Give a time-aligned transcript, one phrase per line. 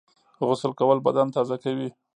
[0.47, 1.89] غسل کول بدن تازه کوي